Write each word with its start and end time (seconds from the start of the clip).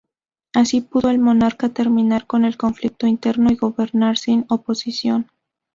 Así 0.55 0.81
pudo 0.81 1.11
el 1.11 1.19
monarca 1.19 1.69
terminar 1.69 2.25
con 2.25 2.43
el 2.43 2.57
conflicto 2.57 3.05
interno 3.05 3.51
y 3.51 3.55
gobernar 3.55 4.17
sin 4.17 4.47
oposición. 4.49 5.29